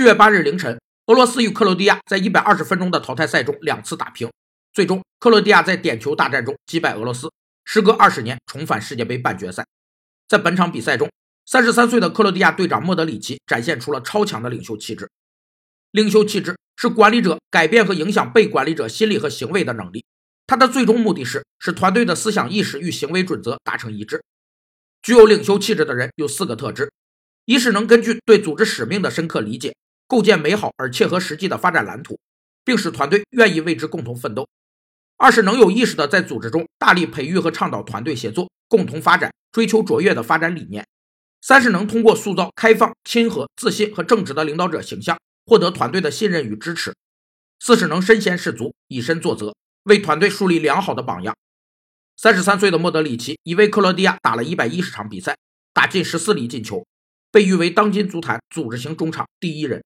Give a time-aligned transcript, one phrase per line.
[0.00, 4.30] 七月八日凌晨，俄罗斯与克罗地亚在一百二十分钟的淘汰赛中两次打平，
[4.72, 7.30] 最终克罗地亚在点球大战中击败俄罗斯，
[7.66, 9.66] 时隔二十年重返世界杯半决赛。
[10.26, 11.10] 在本场比赛中，
[11.44, 15.10] 三十三岁的克罗地亚队长莫德里奇展现出了超强的领袖气质。
[15.90, 20.02] 领袖气质是管理者改变和影响被管理者心理和行为的能力。
[20.46, 24.24] 他的最终目的是使团队的思想意识与行为准则达成一致。
[25.02, 26.90] 具有领袖气质的人有四个特质：
[27.44, 29.74] 一是能根据对组织使命的深刻理解，
[30.10, 32.18] 构建美好而切合实际的发展蓝图，
[32.64, 34.42] 并使团队愿意为之共同奋斗；
[35.16, 40.82] 二是能有意识地在组织中大力培育和倡导团队协作、共同发展、追求卓越的发展理念；
[41.40, 46.90] 三是能通过塑造开放、亲和、自信和正直的领导者形象，获得团队的信任与支持；
[47.60, 49.54] 四是能身先士卒、以身作则。
[49.84, 51.34] 为团队树立良好的榜样。
[52.14, 55.38] 三十三岁的莫德里奇已为克罗地亚打了一百一十场比赛，
[55.72, 56.84] 打进十四粒进球，
[57.32, 59.82] 被誉为当今足坛组织型中场第一人。